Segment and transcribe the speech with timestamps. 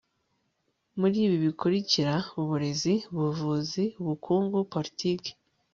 [0.99, 5.31] muri ibi bikurikira uburezi, ubuvuzi, ubukungu, politiki